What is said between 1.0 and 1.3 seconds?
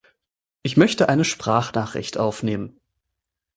eine